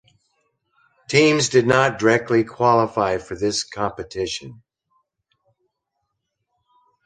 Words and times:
Teams 1.07 1.47
did 1.47 1.67
not 1.67 1.99
directly 1.99 2.43
qualify 2.43 3.19
for 3.19 3.35
this 3.35 3.63
competition. 3.63 4.63